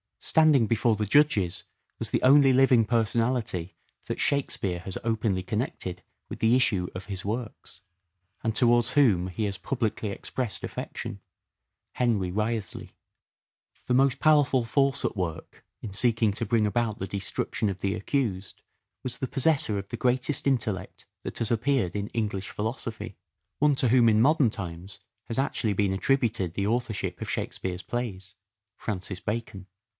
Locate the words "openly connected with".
5.03-6.39